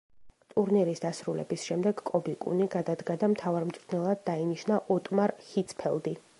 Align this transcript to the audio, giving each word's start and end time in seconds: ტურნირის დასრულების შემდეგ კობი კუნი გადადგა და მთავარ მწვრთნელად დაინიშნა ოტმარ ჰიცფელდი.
ტურნირის 0.53 1.01
დასრულების 1.03 1.65
შემდეგ 1.71 2.01
კობი 2.11 2.33
კუნი 2.47 2.67
გადადგა 2.77 3.19
და 3.25 3.31
მთავარ 3.35 3.69
მწვრთნელად 3.69 4.27
დაინიშნა 4.31 4.83
ოტმარ 4.97 5.39
ჰიცფელდი. 5.53 6.19